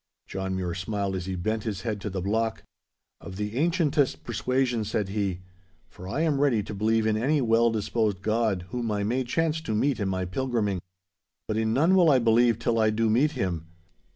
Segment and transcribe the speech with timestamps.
[0.25, 2.63] John Mure smiled as he bent his head to the block.
[3.19, 5.41] 'Of the ancientest persuasion,' said he,
[5.89, 9.61] 'for I am ready to believe in any well disposed god whom I may chance
[9.61, 10.81] to meet in my pilgriming.
[11.47, 13.67] But in none will I believe till I do meet him.